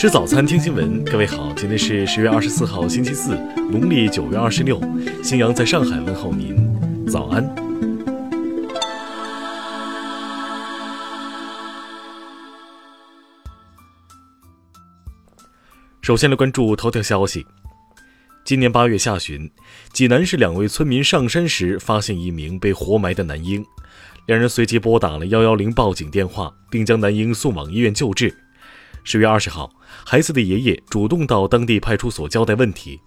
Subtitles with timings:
[0.00, 1.04] 吃早餐，听新闻。
[1.04, 3.36] 各位好，今天是十月二十四号，星期四，
[3.70, 4.80] 农历九月二十六。
[5.22, 7.46] 新阳在上海问候您，早安。
[16.00, 17.46] 首先来关注头条消息。
[18.42, 19.50] 今年八月下旬，
[19.92, 23.62] 济南市两位村民上山时发现一名被活埋的男婴，
[24.24, 28.34] 两人随即拨打了幺幺零报警电话，并将男婴送往医院救治。
[29.02, 29.70] 十月二十号，
[30.04, 33.00] 孩子的爷爷主动到当地派出所交代问题。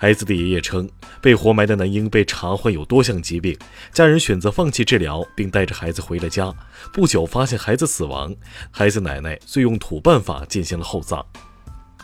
[0.00, 0.88] 孩子的爷爷称，
[1.20, 3.58] 被活埋的男婴被查患有多项疾病，
[3.92, 6.54] 家人选择放弃治疗，并带着孩子回了家。
[6.92, 8.32] 不久发现孩子死亡，
[8.70, 11.26] 孩子奶奶遂用土办法进行了厚葬。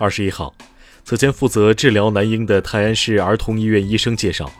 [0.00, 0.52] 二十一号，
[1.04, 4.50] 此前负责治疗男婴的泰安市儿童医院医生介绍。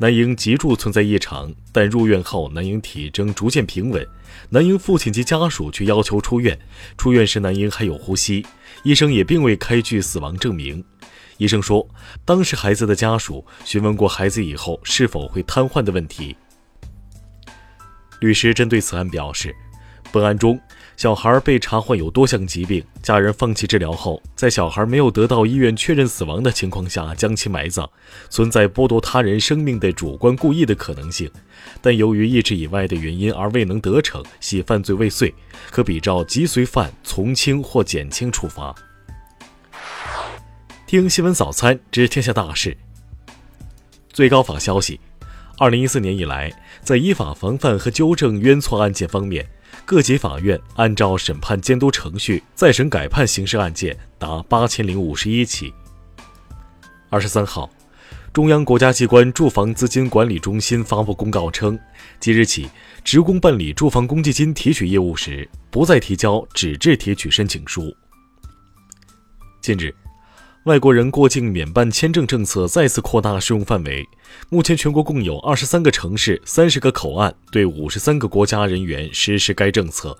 [0.00, 4.06] 男婴脊柱存在异常，但入院后男婴体征逐渐平稳。
[4.48, 6.56] 男婴父亲及家属却要求出院。
[6.96, 8.46] 出院时男婴还有呼吸，
[8.84, 10.84] 医生也并未开具死亡证明。
[11.38, 11.84] 医生说，
[12.24, 16.36] 当时孩子的家属询问过孩子以后是否会瘫痪的问题。
[18.20, 19.52] 律师针对此案表示，
[20.12, 20.60] 本案中。
[20.98, 27.88] 小孩被查患有多项疾病，家人放弃治疗后，在小孩没有得到医院确认死亡的情况下将其埋葬，
[28.28, 31.30] 存在剥夺他人生命的主观故意的可能性。
[31.80, 35.32] 但由于意志以外的原因而未能得逞，系犯罪未遂，
[35.70, 38.74] 可比照既遂犯从轻或减轻处罚。
[40.84, 42.76] 听新闻早餐知天下大事。
[44.12, 44.98] 最高法消息，
[45.58, 46.52] 二零一四年以来，
[46.82, 49.48] 在依法防范和纠正冤错案件方面。
[49.88, 55.72] 各级法院按照审判监督程序再审改判刑事案件达八千零五十一起。
[57.08, 57.70] 二十三号，
[58.30, 61.78] 中央国家机关住房资金管理中心发布公告称，
[62.20, 62.68] 即日起，
[63.02, 67.90] 职工办理住房公积金提取业务时，不再提交纸质提取申请书。
[69.62, 69.94] 近日。
[70.64, 74.06] 外国人过境免办签证政策再次扩大适用范围，
[74.50, 80.16] 目前全国共有二十三个城市、三十个口岸对五十三个国家人员实施该政策。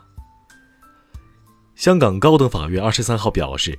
[1.74, 3.78] 香港高等法院二十三号表示，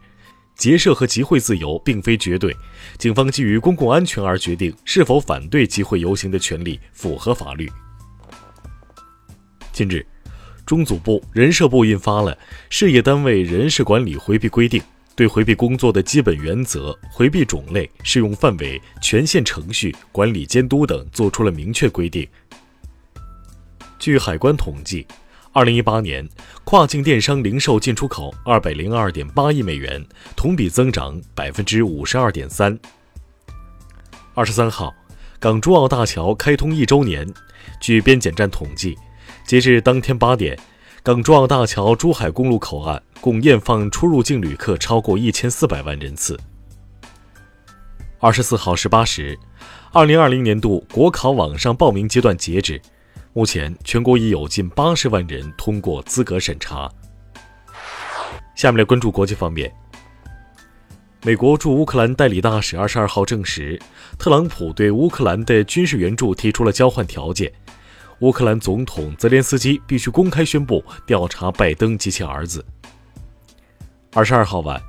[0.56, 2.56] 结社和集会自由并非绝对，
[3.00, 7.68] 警方基于公共安全而决定是否反对集会游行的权利符合法律。
[9.72, 10.06] 近日，
[10.68, 12.36] 中组部、人社部印发了
[12.70, 14.80] 《事业单位人事管理回避规定》。
[15.20, 22.26] 对回避工作的基本原则、回避种类、适用范围、权限、程序、管理监督等作出了明确规定。
[24.00, 25.06] 据海关统计，
[25.52, 26.26] 二零一八年
[26.64, 30.02] 跨境电商零售进出口二百零二点八亿美元，
[30.38, 32.80] 同比增长百分之五十二点三。
[34.34, 34.96] 二十三号，
[35.38, 37.28] 港珠澳大桥开通一周年，
[37.82, 38.98] 据边检站统计，
[39.46, 40.58] 截至当天八点。
[41.02, 46.38] 港珠澳大桥珠海公路口岸共验放出入境旅客超过一千四百万人次。
[48.20, 49.38] 二十四号十八时，
[49.94, 52.82] 二零二零年度国考网上报名阶段截止，
[53.32, 56.92] 目前全国已有近八十万人通过资格审查。
[58.56, 59.74] 下面来关注国际方面，
[61.24, 63.82] 美国驻乌克兰代理大使二十二号证实，
[64.18, 67.50] 特朗普对乌克兰的军事援助提出了交换条件。
[68.22, 72.64] 乌克兰总统泽连斯基必须公开宣布调查拜登及其儿子。
[74.14, 74.82] 二十二号晚，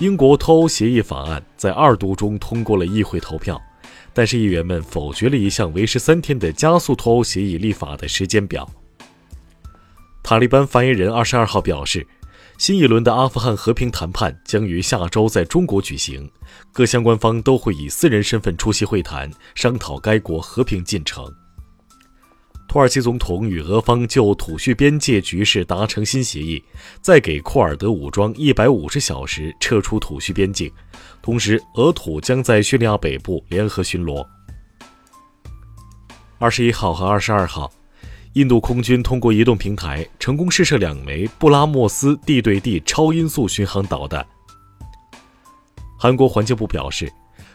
[0.00, 3.60] 英国脱欧协议法案在二读中通过了议会投票，
[4.12, 8.68] 但是议员们否决了一项为时三天的加速脱欧协议立法的时间表。
[10.22, 12.04] 塔利班发言人二十二号表示，
[12.58, 16.28] 新一轮的阿富汗和平谈判将于下周在中国举行，
[16.72, 21.32] 各相关方都会以私人身份出席会谈，商讨该国和平进程。
[22.66, 26.62] 土耳其总统与俄方就土叙边界局势达成新协议，
[27.00, 30.68] 再给库尔德武装一百五十小时撤出土叙边境，
[31.22, 34.26] 同时俄土将在叙利亚北部联合巡逻。
[36.38, 37.70] 二十一号和二十二号，
[38.32, 44.26] 印度空军通过移动平台成功试射两枚布拉莫斯地对地超音速巡航导弹。
[45.96, 47.10] 韩国环境部表示，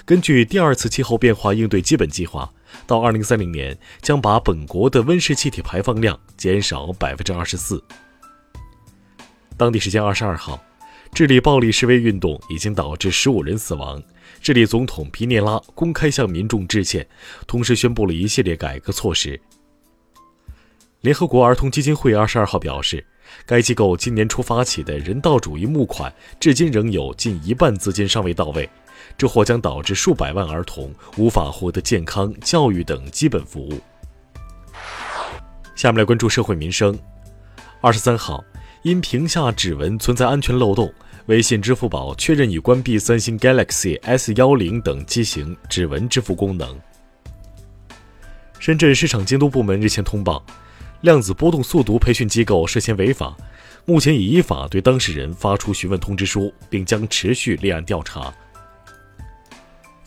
[0.09, 2.51] 根据第二次气候变化应对基本计划。
[2.87, 7.79] 到二零三零年，将把本国的温室气体排放量减少百分之二十四。
[9.55, 10.59] 当地时间二十二号，
[11.13, 14.01] 智利暴力示威运动已经导致十五人死亡。
[14.41, 17.07] 智利总统皮涅拉公开向民众致歉，
[17.45, 19.39] 同时宣布了一系列改革措施。
[21.01, 23.05] 联合国儿童基金会二十二号表示，
[23.45, 28.67] 该机构今年初发起的人道主义募款，至今仍有近一半资金尚未到位。
[29.17, 33.79] 这或将导致数百万儿童无法获得健康、教育等基本服务。
[35.75, 36.97] 下面来关注社会民生。
[37.81, 38.43] 二十三号，
[38.83, 40.93] 因屏下指纹存在安全漏洞，
[41.27, 46.77] 微信、支付宝确认已关闭三星 Galaxy S 幺零等机型指纹支付功能。
[48.59, 50.43] 深圳市场监督部门日前通报，
[50.99, 53.33] 量子波动速读培训机构涉嫌违法，
[53.85, 58.33] 目前已依法对当事人发出询问通知书，并将持续立案调查。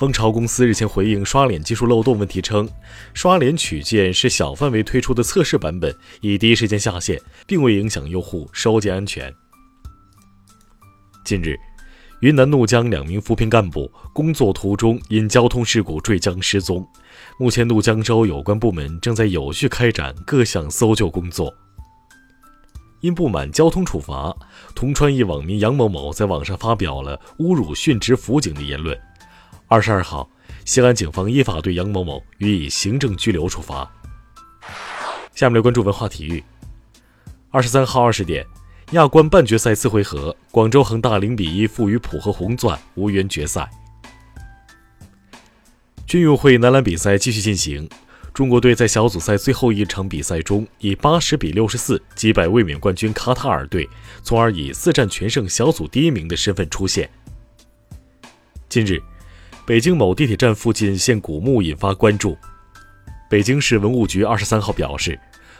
[0.02, 2.68] 蜂巢公司日前回应刷脸技术漏洞问题称，
[3.14, 9.32] 刷脸取件是小范围推出的测试版本，已第一时间下线，并未影响用户收件安全。
[11.24, 11.56] 近日，
[12.20, 16.84] 云南怒江两名扶贫干部工作途中因交通事故坠江失踪，
[17.38, 21.54] 目前怒江州有关部门正在有序开展各项搜救工作。
[23.02, 24.36] 因不满交通处罚，
[24.74, 28.98] 铜川一网民杨某某在网上发表了侮辱殉职辅警的言论。
[29.72, 30.28] 二十二号，
[30.66, 33.90] 西安警方依法对杨某某予以行政拘留处罚。
[35.34, 36.44] 下面来关注文化体育。
[37.50, 38.44] 二十三号二十点，
[38.90, 43.66] 亚冠半决赛次回合，广州恒大零比一负于浦和红钻，无缘决赛。
[46.06, 47.88] 军运会男篮比赛继续进行，
[48.34, 53.88] 中国队在小组赛最后一场比赛中以八十比六十四击败卫冕冠军卡塔尔队，
[54.22, 57.08] 从而以四战全胜小组第一名的身份出线。
[58.68, 59.02] 近日。
[59.64, 62.36] 北京某地铁站附近现古墓引发关注。
[63.30, 65.18] 北京市文物局二十三号表示，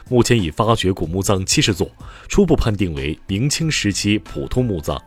[0.09, 1.89] 目前已发掘古墓葬七十座，
[2.27, 5.01] 初步判定为明清时期普通墓葬。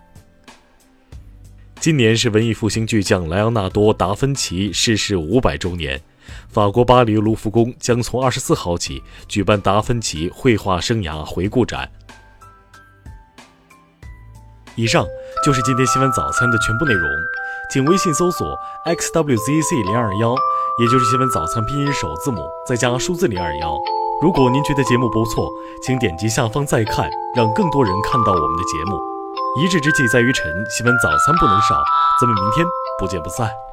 [1.78, 6.00] 今年是文艺复兴巨匠莱昂纳多·达芬奇逝世五百周年，
[6.48, 11.86] 法国巴黎卢浮宫将从二十四号起举办达芬奇绘画生涯回顾展。
[14.74, 15.06] 以上
[15.44, 17.10] 就是今天新闻早餐的全部内容。
[17.72, 18.46] 请微信搜索
[18.84, 20.34] xwzc 零二幺，
[20.78, 23.76] 也就是新闻早餐拼音首字母再加数字零二幺。
[24.22, 25.50] 如果您觉得节目不错，
[25.82, 28.96] 请点击下方再看，让更多人看到我们的节目。
[29.60, 31.82] 一日之计在于晨，新闻早餐不能少，
[32.20, 32.66] 咱们明天
[32.98, 33.65] 不见不散。